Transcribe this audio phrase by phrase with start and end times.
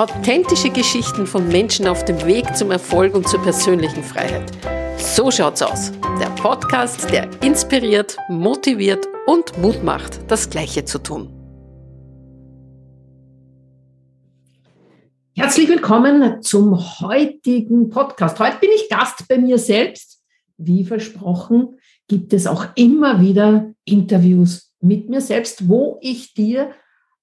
[0.00, 4.50] Authentische Geschichten von Menschen auf dem Weg zum Erfolg und zur persönlichen Freiheit.
[4.96, 5.92] So schaut's aus.
[6.18, 11.28] Der Podcast, der inspiriert, motiviert und Mut macht, das Gleiche zu tun.
[15.36, 18.40] Herzlich willkommen zum heutigen Podcast.
[18.40, 20.22] Heute bin ich Gast bei mir selbst.
[20.56, 21.78] Wie versprochen,
[22.08, 26.70] gibt es auch immer wieder Interviews mit mir selbst, wo ich dir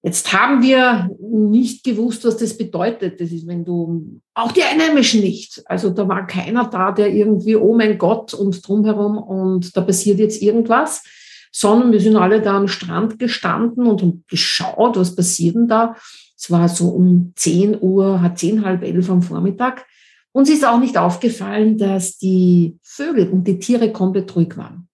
[0.04, 3.20] Jetzt haben wir nicht gewusst, was das bedeutet.
[3.20, 5.62] Das ist, wenn du, auch die Einheimischen nicht.
[5.66, 10.20] Also da war keiner da, der irgendwie, oh mein Gott, und drumherum und da passiert
[10.20, 11.04] jetzt irgendwas,
[11.52, 15.96] sondern wir sind alle da am Strand gestanden und haben geschaut, was passiert denn da.
[16.38, 19.86] Es war so um 10 Uhr, hat 10, halb elf am Vormittag.
[20.32, 24.88] Uns ist auch nicht aufgefallen, dass die Vögel und die Tiere komplett ruhig waren,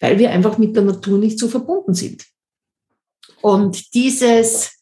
[0.00, 2.24] weil wir einfach mit der Natur nicht so verbunden sind.
[3.40, 4.72] Und dieses,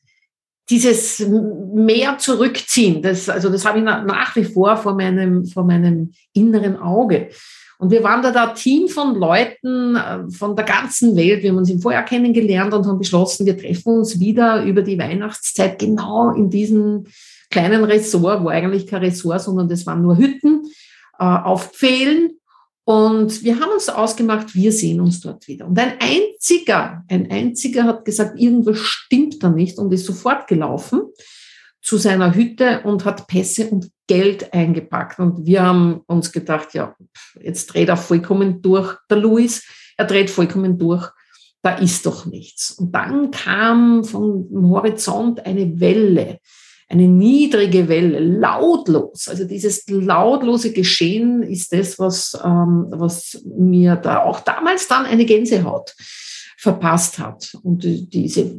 [0.68, 6.12] dieses mehr zurückziehen, das, also das habe ich nach wie vor vor meinem, vor meinem
[6.32, 7.30] inneren Auge.
[7.78, 11.42] Und wir waren da da Team von Leuten äh, von der ganzen Welt.
[11.42, 14.98] Wir haben uns im Vorjahr kennengelernt und haben beschlossen, wir treffen uns wieder über die
[14.98, 17.04] Weihnachtszeit genau in diesem
[17.50, 20.62] kleinen Ressort, wo eigentlich kein Ressort, sondern das waren nur Hütten
[21.18, 22.30] äh, auf Pfählen.
[22.88, 25.66] Und wir haben uns ausgemacht, wir sehen uns dort wieder.
[25.66, 31.02] Und ein einziger, ein einziger hat gesagt, irgendwas stimmt da nicht und ist sofort gelaufen
[31.82, 35.18] zu seiner Hütte und hat Pässe und Geld eingepackt.
[35.18, 36.94] Und wir haben uns gedacht, ja,
[37.40, 38.96] jetzt dreht er vollkommen durch.
[39.10, 39.66] Der Luis,
[39.96, 41.10] er dreht vollkommen durch.
[41.62, 42.70] Da ist doch nichts.
[42.70, 46.38] Und dann kam vom Horizont eine Welle
[46.88, 49.28] eine niedrige Welle, lautlos.
[49.28, 55.24] Also dieses lautlose Geschehen ist das, was, ähm, was mir da auch damals dann eine
[55.24, 55.94] Gänsehaut
[56.58, 57.54] verpasst hat.
[57.62, 58.56] Und diese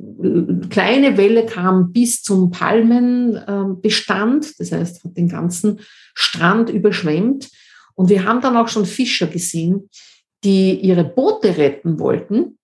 [0.69, 5.79] kleine Welle kam bis zum Palmenbestand, das heißt, hat den ganzen
[6.13, 7.49] Strand überschwemmt.
[7.95, 9.89] Und wir haben dann auch schon Fischer gesehen,
[10.43, 12.56] die ihre Boote retten wollten,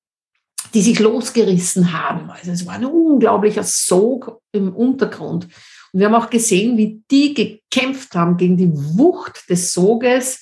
[0.74, 2.30] die sich losgerissen haben.
[2.30, 5.48] Also es war ein unglaublicher Sog im Untergrund.
[5.92, 10.42] Und wir haben auch gesehen, wie die gekämpft haben gegen die Wucht des Soges.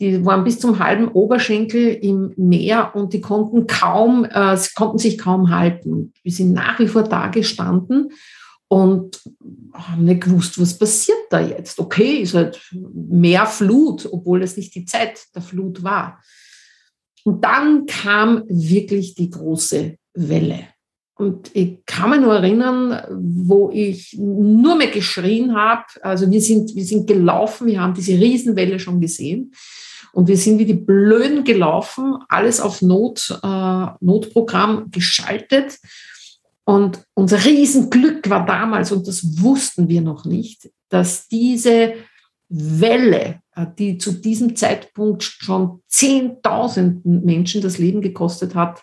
[0.00, 4.98] Die waren bis zum halben Oberschenkel im Meer und die konnten kaum, äh, sie konnten
[4.98, 6.12] sich kaum halten.
[6.22, 8.12] Wir sind nach wie vor da gestanden
[8.68, 9.20] und
[9.72, 11.78] haben nicht gewusst, was passiert da jetzt.
[11.78, 16.20] Okay, ist halt mehr Flut, obwohl es nicht die Zeit der Flut war.
[17.28, 20.60] Und dann kam wirklich die große Welle.
[21.14, 25.84] Und ich kann mich nur erinnern, wo ich nur mehr geschrien habe.
[26.00, 29.52] Also wir sind, wir sind gelaufen, wir haben diese Riesenwelle schon gesehen.
[30.14, 35.78] Und wir sind wie die Blöden gelaufen, alles auf Not, äh, Notprogramm geschaltet.
[36.64, 41.92] Und unser Riesenglück war damals, und das wussten wir noch nicht, dass diese
[42.48, 48.82] Welle, die zu diesem Zeitpunkt schon Zehntausenden Menschen das Leben gekostet hat,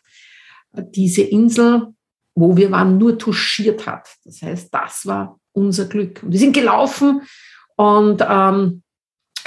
[0.73, 1.93] äh, diese Insel
[2.35, 4.09] wo wir waren, nur touchiert hat.
[4.25, 6.21] Das heißt, das war unser Glück.
[6.21, 7.21] Und wir sind gelaufen
[7.77, 8.83] und ähm,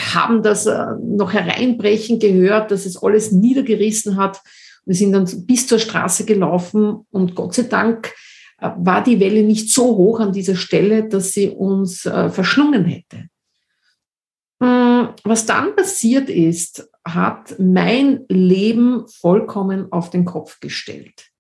[0.01, 4.41] haben das äh, noch hereinbrechen gehört, dass es alles niedergerissen hat.
[4.87, 8.15] Wir sind dann bis zur Straße gelaufen und Gott sei Dank
[8.59, 12.87] äh, war die Welle nicht so hoch an dieser Stelle, dass sie uns äh, verschlungen
[12.87, 13.29] hätte.
[14.63, 21.31] Hm, was dann passiert ist, hat mein Leben vollkommen auf den Kopf gestellt.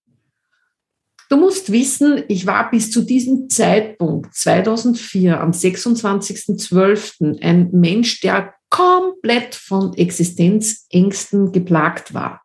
[1.28, 7.42] Du musst wissen, ich war bis zu diesem Zeitpunkt 2004 am 26.12.
[7.42, 12.42] ein Mensch, der komplett von Existenzängsten geplagt war.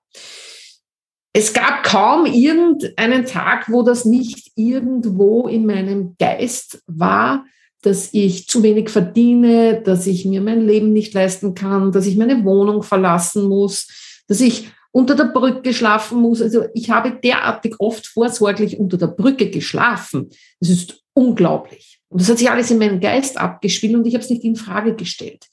[1.33, 7.45] Es gab kaum irgendeinen Tag, wo das nicht irgendwo in meinem Geist war,
[7.83, 12.15] dass ich zu wenig verdiene, dass ich mir mein Leben nicht leisten kann, dass ich
[12.15, 16.41] meine Wohnung verlassen muss, dass ich unter der Brücke schlafen muss.
[16.41, 20.29] Also ich habe derartig oft vorsorglich unter der Brücke geschlafen.
[20.59, 21.99] Das ist unglaublich.
[22.07, 24.55] Und das hat sich alles in meinen Geist abgespielt und ich habe es nicht in
[24.55, 25.47] Frage gestellt.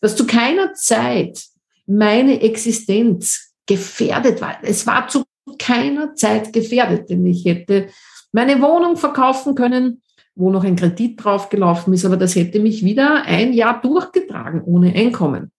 [0.00, 1.44] Dass zu keiner Zeit
[1.86, 4.56] meine Existenz gefährdet war.
[4.62, 5.24] Es war zu
[5.58, 7.88] keiner Zeit gefährdet, denn ich hätte
[8.32, 10.02] meine Wohnung verkaufen können,
[10.36, 14.94] wo noch ein Kredit draufgelaufen ist, aber das hätte mich wieder ein Jahr durchgetragen ohne
[14.94, 15.50] Einkommen.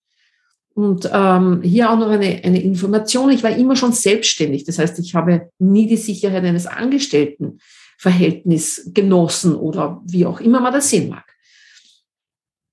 [0.76, 3.32] Und ähm, hier auch noch eine, eine Information.
[3.32, 4.64] Ich war immer schon selbstständig.
[4.64, 10.74] Das heißt, ich habe nie die Sicherheit eines Angestelltenverhältnisses genossen oder wie auch immer man
[10.74, 11.26] das sehen mag.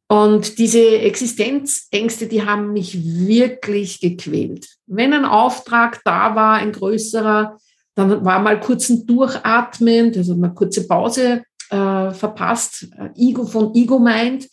[0.07, 4.69] Und diese Existenzängste, die haben mich wirklich gequält.
[4.87, 7.57] Wenn ein Auftrag da war, ein größerer,
[7.95, 13.99] dann war mal kurz ein Durchatmen, also mal kurze Pause äh, verpasst, Ego von Ego
[13.99, 14.49] Mind.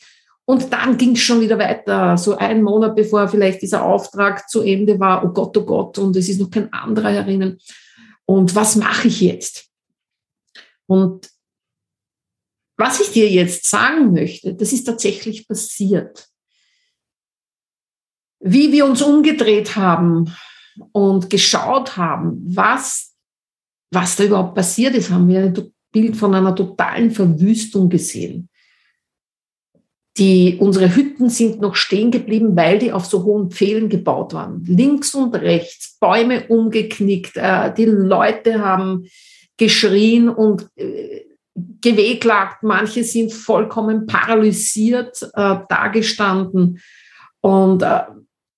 [0.46, 4.62] Und dann ging es schon wieder weiter, so einen Monat bevor vielleicht dieser Auftrag zu
[4.62, 7.60] Ende war, oh Gott, oh Gott, und es ist noch kein anderer herinnen.
[8.26, 9.70] Und was mache ich jetzt?
[10.88, 11.30] Und
[12.78, 16.28] was ich dir jetzt sagen möchte, das ist tatsächlich passiert.
[18.40, 20.36] Wie wir uns umgedreht haben
[20.92, 23.14] und geschaut haben, was,
[23.92, 28.50] was da überhaupt passiert ist, haben wir ein Bild von einer totalen Verwüstung gesehen.
[30.18, 34.64] Die, unsere Hütten sind noch stehen geblieben, weil die auf so hohen Pfählen gebaut waren.
[34.66, 39.08] Links und rechts, Bäume umgeknickt, äh, die Leute haben
[39.58, 41.22] geschrien und äh,
[41.56, 42.64] gewehklagt.
[42.64, 46.80] Manche sind vollkommen paralysiert äh, dagestanden
[47.40, 48.02] und äh,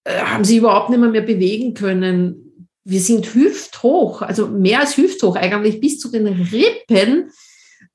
[0.07, 2.68] haben sie überhaupt nicht mehr, mehr bewegen können.
[2.83, 3.36] Wir sind
[3.83, 7.30] hüfthoch, also mehr als hüfthoch, eigentlich bis zu den Rippen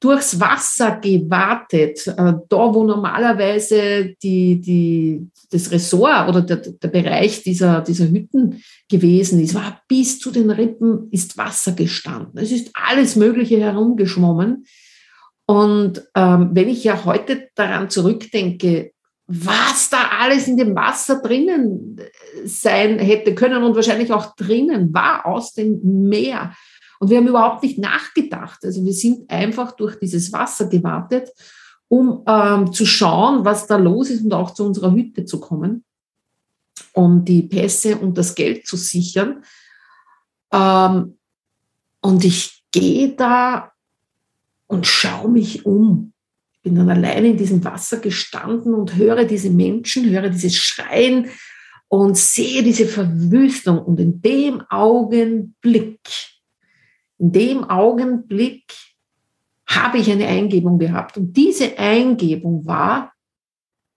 [0.01, 7.43] durchs Wasser gewartet, äh, da wo normalerweise die, die, das Ressort oder der, der Bereich
[7.43, 12.39] dieser, dieser Hütten gewesen ist, war bis zu den Rippen ist Wasser gestanden.
[12.39, 14.67] Es ist alles Mögliche herumgeschwommen.
[15.47, 18.93] Und ähm, wenn ich ja heute daran zurückdenke,
[19.27, 22.01] was da alles in dem Wasser drinnen
[22.45, 26.53] sein hätte können und wahrscheinlich auch drinnen war aus dem Meer,
[26.99, 28.65] und wir haben überhaupt nicht nachgedacht.
[28.65, 31.31] Also wir sind einfach durch dieses Wasser gewartet,
[31.89, 35.85] um ähm, zu schauen, was da los ist und auch zu unserer Hütte zu kommen,
[36.93, 39.45] um die Pässe und das Geld zu sichern.
[40.53, 41.19] Ähm,
[42.01, 43.73] und ich gehe da
[44.67, 46.13] und schaue mich um.
[46.53, 51.29] Ich bin dann alleine in diesem Wasser gestanden und höre diese Menschen, höre dieses Schreien
[51.89, 53.79] und sehe diese Verwüstung.
[53.79, 56.01] Und in dem Augenblick
[57.19, 58.73] in dem Augenblick
[59.67, 61.17] habe ich eine Eingebung gehabt.
[61.17, 63.13] Und diese Eingebung war,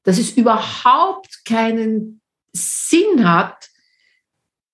[0.03, 2.21] dass es überhaupt keinen
[2.51, 3.69] Sinn hat,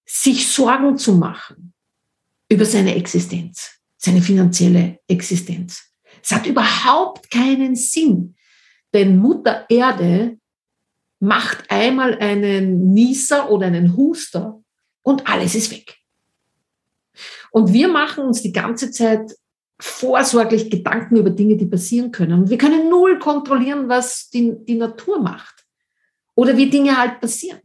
[0.05, 1.73] sich Sorgen zu machen
[2.49, 5.83] über seine Existenz, seine finanzielle Existenz.
[6.23, 8.35] Es hat überhaupt keinen Sinn,
[8.93, 10.39] denn Mutter Erde
[11.19, 14.61] macht einmal einen Nieser oder einen Huster
[15.01, 15.97] und alles ist weg.
[17.51, 19.31] Und wir machen uns die ganze Zeit
[19.79, 22.41] vorsorglich Gedanken über Dinge, die passieren können.
[22.41, 25.65] Und wir können null kontrollieren, was die, die Natur macht
[26.35, 27.59] oder wie Dinge halt passieren.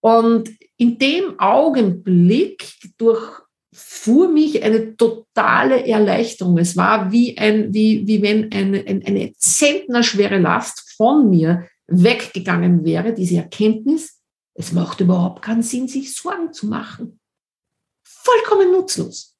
[0.00, 6.56] Und in dem Augenblick durchfuhr mich eine totale Erleichterung.
[6.56, 13.12] Es war wie, ein, wie, wie wenn eine, eine zentnerschwere Last von mir weggegangen wäre,
[13.12, 14.20] diese Erkenntnis,
[14.54, 17.20] es macht überhaupt keinen Sinn, sich Sorgen zu machen
[18.20, 19.36] vollkommen nutzlos.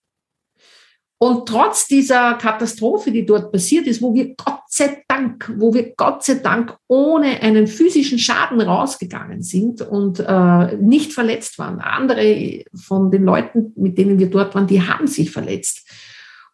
[1.22, 5.94] Und trotz dieser Katastrophe, die dort passiert ist, wo wir Gott sei Dank, wo wir
[5.94, 11.78] Gott sei Dank ohne einen physischen Schaden rausgegangen sind und äh, nicht verletzt waren.
[11.80, 15.86] Andere von den Leuten, mit denen wir dort waren, die haben sich verletzt.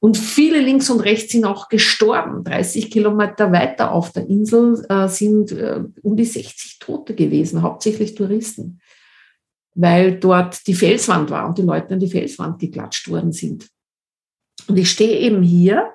[0.06, 2.44] Und viele links und rechts sind auch gestorben.
[2.44, 8.14] 30 Kilometer weiter auf der Insel äh, sind äh, um die 60 Tote gewesen, hauptsächlich
[8.14, 8.80] Touristen
[9.76, 13.68] weil dort die Felswand war und die Leute an die Felswand geklatscht worden sind.
[14.66, 15.92] Und ich stehe eben hier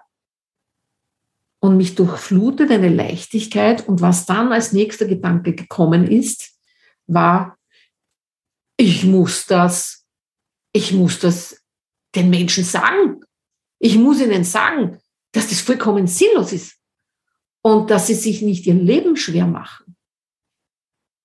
[1.59, 6.51] und mich durchflutet eine Leichtigkeit und was dann als nächster Gedanke gekommen ist,
[7.07, 7.57] war,
[8.77, 10.05] ich muss das,
[10.73, 11.59] ich muss das
[12.13, 13.21] den Menschen sagen.
[13.83, 14.99] Ich muss ihnen sagen,
[15.31, 16.77] dass das vollkommen sinnlos ist
[17.63, 19.95] und dass sie sich nicht ihr Leben schwer machen.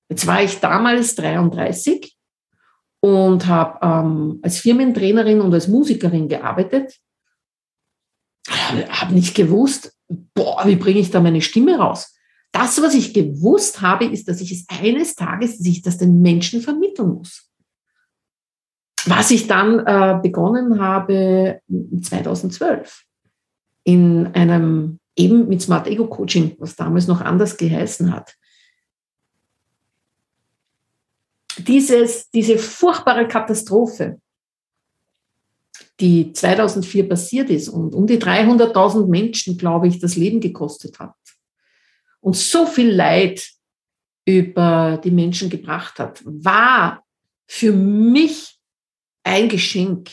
[0.09, 2.17] Jetzt war ich damals 33
[3.01, 6.99] und habe ähm, als Firmentrainerin und als Musikerin gearbeitet.
[8.49, 12.17] Habe nicht gewusst, boah, wie bringe ich da meine Stimme raus?
[12.53, 16.23] Das, was ich gewusst habe, ist, dass ich es eines Tages, dass ich das den
[16.23, 17.51] Menschen vermitteln muss.
[19.07, 23.05] Was ich dann äh, begonnen habe 2012
[23.85, 28.35] in einem eben mit Smart Ego Coaching, was damals noch anders geheißen hat.
[31.59, 34.21] Dieses, diese furchtbare Katastrophe,
[36.01, 41.15] die 2004 passiert ist und um die 300.000 Menschen, glaube ich, das Leben gekostet hat
[42.21, 43.49] und so viel Leid
[44.27, 47.03] über die Menschen gebracht hat, war
[47.47, 48.56] für mich
[49.26, 50.11] ein Geschenk.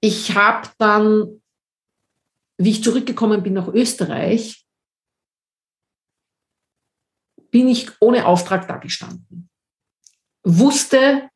[0.00, 1.40] Ich habe dann,
[2.58, 4.66] wie ich zurückgekommen bin nach Österreich,
[7.50, 9.48] bin ich ohne Auftrag da gestanden.
[10.42, 11.30] Wusste,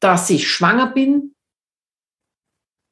[0.00, 1.34] dass ich schwanger bin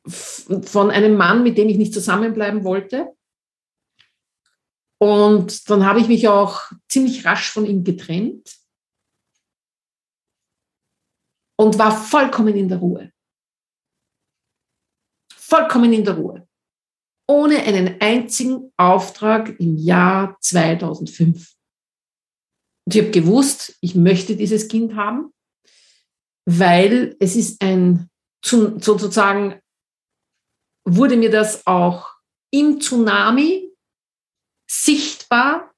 [0.07, 3.17] von einem Mann, mit dem ich nicht zusammenbleiben wollte.
[4.99, 8.66] Und dann habe ich mich auch ziemlich rasch von ihm getrennt
[11.57, 13.13] und war vollkommen in der Ruhe.
[15.35, 16.49] Vollkommen in der Ruhe.
[17.29, 21.55] Ohne einen einzigen Auftrag im Jahr 2005.
[22.85, 25.33] Und ich habe gewusst, ich möchte dieses Kind haben,
[26.49, 28.09] weil es ist ein,
[28.45, 29.61] sozusagen,
[30.85, 32.15] wurde mir das auch
[32.53, 33.73] im Tsunami
[34.71, 35.75] sichtbar.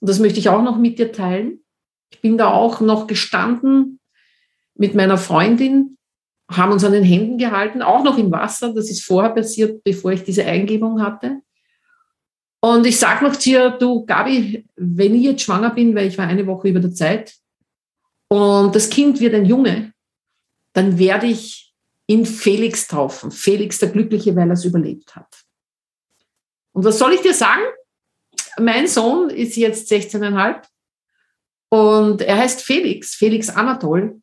[0.00, 1.62] Und das möchte ich auch noch mit dir teilen.
[2.10, 4.00] Ich bin da auch noch gestanden
[4.74, 5.96] mit meiner Freundin,
[6.50, 8.74] haben uns an den Händen gehalten, auch noch im Wasser.
[8.74, 11.40] Das ist vorher passiert, bevor ich diese Eingebung hatte.
[12.60, 16.18] Und ich sage noch zu ihr, du Gabi, wenn ich jetzt schwanger bin, weil ich
[16.18, 17.34] war eine Woche über der Zeit
[18.28, 19.92] und das Kind wird ein Junge,
[20.72, 21.74] dann werde ich
[22.06, 23.30] ihn Felix taufen.
[23.30, 25.44] Felix der Glückliche, weil er es überlebt hat.
[26.72, 27.62] Und was soll ich dir sagen?
[28.58, 30.62] Mein Sohn ist jetzt 16,5
[31.68, 34.20] und er heißt Felix, Felix Anatol,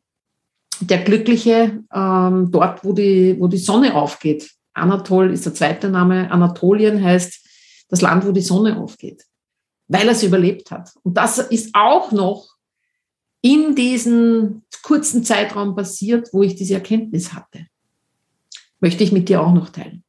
[0.86, 4.50] der Glückliche, ähm, dort, wo die, wo die Sonne aufgeht.
[4.74, 6.30] Anatol ist der zweite Name.
[6.30, 7.46] Anatolien heißt
[7.88, 9.24] das Land, wo die Sonne aufgeht,
[9.88, 10.90] weil er es überlebt hat.
[11.02, 12.48] Und das ist auch noch
[13.42, 17.66] in diesem kurzen Zeitraum passiert, wo ich diese Erkenntnis hatte.
[18.80, 20.04] Möchte ich mit dir auch noch teilen.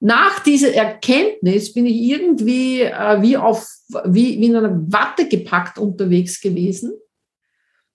[0.00, 3.66] Nach dieser Erkenntnis bin ich irgendwie äh, wie, auf,
[4.04, 6.92] wie, wie in einer Watte gepackt unterwegs gewesen.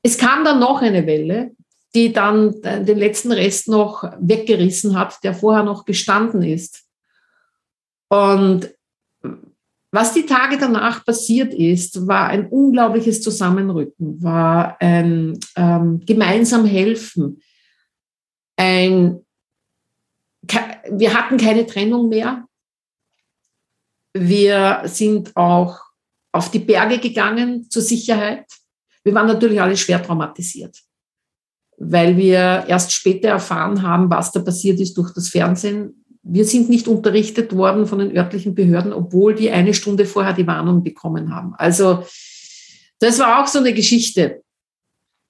[0.02, 1.52] Es kam dann noch eine Welle,
[1.94, 6.86] die dann den letzten Rest noch weggerissen hat, der vorher noch gestanden ist.
[8.10, 8.70] Und
[9.92, 17.42] was die Tage danach passiert ist, war ein unglaubliches Zusammenrücken, war ein ähm, gemeinsam helfen,
[18.56, 19.26] ein,
[20.92, 22.46] wir hatten keine Trennung mehr.
[24.14, 25.80] Wir sind auch
[26.32, 28.46] auf die Berge gegangen zur Sicherheit.
[29.04, 30.78] Wir waren natürlich alle schwer traumatisiert,
[31.78, 36.70] weil wir erst später erfahren haben, was da passiert ist durch das Fernsehen, wir sind
[36.70, 41.34] nicht unterrichtet worden von den örtlichen Behörden, obwohl die eine Stunde vorher die Warnung bekommen
[41.34, 41.54] haben.
[41.58, 42.04] Also
[43.00, 44.42] das war auch so eine Geschichte.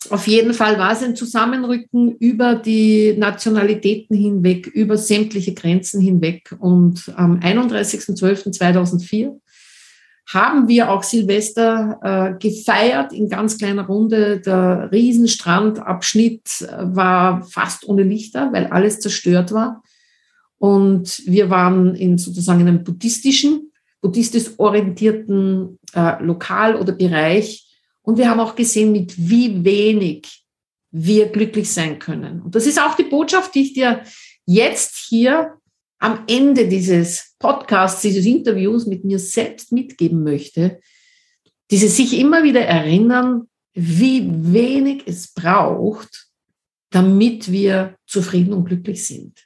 [0.09, 6.55] Auf jeden Fall war es ein Zusammenrücken über die Nationalitäten hinweg, über sämtliche Grenzen hinweg.
[6.57, 9.37] Und am 31.12.2004
[10.31, 14.39] haben wir auch Silvester äh, gefeiert in ganz kleiner Runde.
[14.39, 19.81] Der Riesenstrandabschnitt war fast ohne Lichter, weil alles zerstört war.
[20.59, 23.71] Und wir waren in sozusagen einem buddhistischen,
[24.01, 27.65] buddhistisch orientierten äh, Lokal oder Bereich.
[28.03, 30.45] Und wir haben auch gesehen, mit wie wenig
[30.91, 32.41] wir glücklich sein können.
[32.43, 34.03] Und das ist auch die Botschaft, die ich dir
[34.45, 35.58] jetzt hier
[35.99, 40.79] am Ende dieses Podcasts, dieses Interviews mit mir selbst mitgeben möchte.
[41.69, 46.27] Dieses sich immer wieder erinnern, wie wenig es braucht,
[46.89, 49.45] damit wir zufrieden und glücklich sind.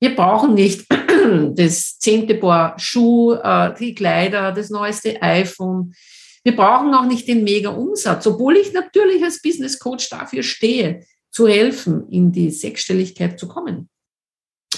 [0.00, 0.86] Wir brauchen nicht
[1.54, 5.94] das zehnte Paar Schuh, äh, die Kleider, das neueste iPhone.
[6.42, 11.46] Wir brauchen auch nicht den Mega-Umsatz, obwohl ich natürlich als Business Coach dafür stehe, zu
[11.46, 13.88] helfen, in die Sechsstelligkeit zu kommen.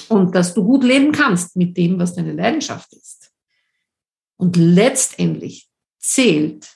[0.08, 3.30] Und dass du gut leben kannst mit dem, was deine Leidenschaft ist.
[4.36, 5.68] Und letztendlich
[5.98, 6.68] zählt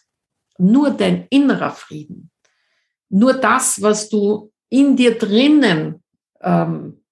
[0.59, 2.31] nur dein innerer Frieden.
[3.09, 6.03] Nur das, was du in dir drinnen,
[6.41, 7.03] ähm,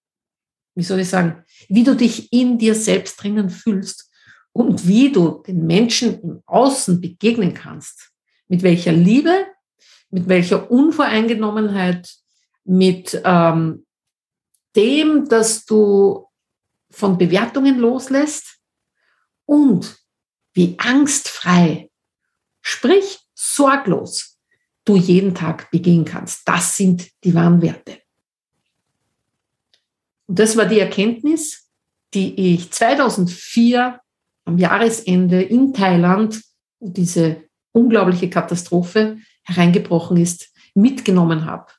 [0.74, 4.10] wie soll ich sagen, wie du dich in dir selbst drinnen fühlst
[4.52, 8.10] und wie du den Menschen im Außen begegnen kannst.
[8.48, 9.46] Mit welcher Liebe,
[10.10, 12.12] mit welcher Unvoreingenommenheit,
[12.64, 13.86] mit ähm,
[14.76, 16.26] dem, dass du
[16.90, 18.58] von Bewertungen loslässt
[19.46, 19.96] und
[20.52, 21.90] wie angstfrei,
[22.60, 24.38] sprich sorglos,
[24.84, 26.42] du jeden Tag begehen kannst.
[26.46, 27.98] Das sind die wahren Werte.
[30.26, 31.68] Und das war die Erkenntnis,
[32.14, 34.00] die ich 2004
[34.44, 36.42] am Jahresende in Thailand,
[36.80, 41.72] wo diese unglaubliche Katastrophe hereingebrochen ist, mitgenommen habe.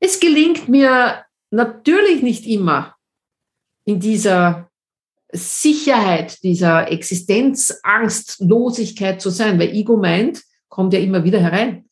[0.00, 1.25] Es gelingt mir
[1.56, 2.94] natürlich nicht immer
[3.84, 4.70] in dieser
[5.32, 11.86] Sicherheit, dieser Existenzangstlosigkeit zu sein, weil Ego meint, kommt ja immer wieder herein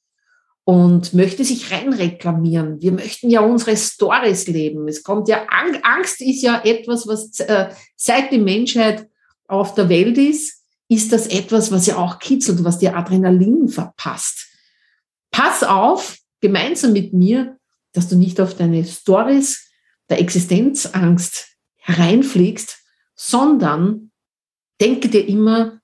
[0.64, 2.80] und möchte sich reinreklamieren.
[2.80, 4.88] Wir möchten ja unsere Stories leben.
[4.88, 5.46] Es kommt ja,
[5.82, 9.08] Angst ist ja etwas, was äh, seit die Menschheit
[9.46, 14.46] auf der Welt ist, ist das etwas, was ja auch kitzelt, was dir Adrenalin verpasst.
[15.30, 17.58] Pass auf, gemeinsam mit mir,
[17.94, 19.70] dass du nicht auf deine Stories
[20.10, 22.78] der Existenzangst hereinfliegst,
[23.14, 24.10] sondern
[24.80, 25.80] denke dir immer,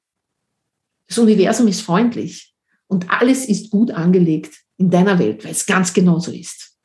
[1.07, 2.55] das Universum ist freundlich
[2.87, 6.77] und alles ist gut angelegt in deiner Welt, weil es ganz genauso ist.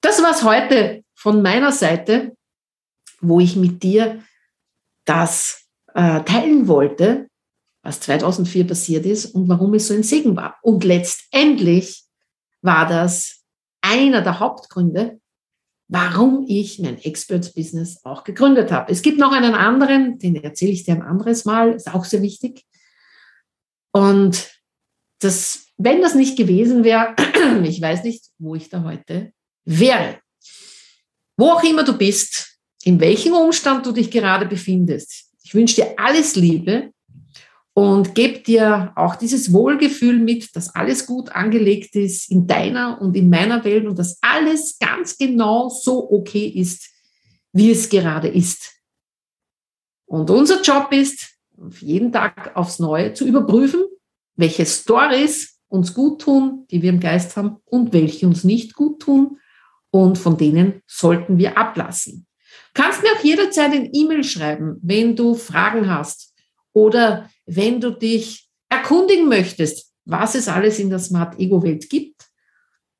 [0.00, 2.36] Das war's heute von meiner Seite,
[3.20, 4.22] wo ich mit dir
[5.04, 5.64] das
[5.94, 7.28] äh, teilen wollte,
[7.82, 10.58] was 2004 passiert ist und warum es so ein Segen war.
[10.62, 12.04] Und letztendlich
[12.60, 13.37] war das
[13.88, 15.20] einer der Hauptgründe,
[15.88, 18.92] warum ich mein Experts Business auch gegründet habe.
[18.92, 22.22] Es gibt noch einen anderen, den erzähle ich dir ein anderes Mal, ist auch sehr
[22.22, 22.64] wichtig.
[23.92, 24.50] Und
[25.20, 27.14] das, wenn das nicht gewesen wäre,
[27.64, 29.32] ich weiß nicht, wo ich da heute
[29.64, 30.18] wäre.
[31.36, 35.32] Wo auch immer du bist, in welchem Umstand du dich gerade befindest.
[35.42, 36.92] Ich wünsche dir alles Liebe
[37.78, 43.14] und gebe dir auch dieses Wohlgefühl mit, dass alles gut angelegt ist in deiner und
[43.14, 46.90] in meiner Welt und dass alles ganz genau so okay ist,
[47.52, 48.72] wie es gerade ist.
[50.06, 51.36] Und unser Job ist,
[51.78, 53.84] jeden Tag aufs Neue zu überprüfen,
[54.34, 59.02] welche Stories uns gut tun, die wir im Geist haben und welche uns nicht gut
[59.02, 59.38] tun
[59.92, 62.26] und von denen sollten wir ablassen.
[62.74, 66.34] Du kannst mir auch jederzeit ein E-Mail schreiben, wenn du Fragen hast
[66.72, 72.28] oder wenn du dich erkundigen möchtest, was es alles in der Smart Ego Welt gibt,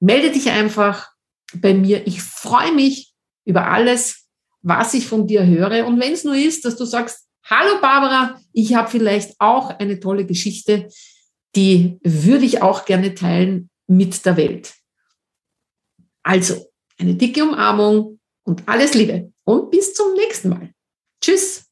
[0.00, 1.10] melde dich einfach
[1.54, 2.06] bei mir.
[2.06, 4.26] Ich freue mich über alles,
[4.62, 5.86] was ich von dir höre.
[5.86, 10.00] Und wenn es nur ist, dass du sagst, hallo Barbara, ich habe vielleicht auch eine
[10.00, 10.88] tolle Geschichte,
[11.54, 14.74] die würde ich auch gerne teilen mit der Welt.
[16.22, 20.72] Also, eine dicke Umarmung und alles Liebe und bis zum nächsten Mal.
[21.22, 21.67] Tschüss.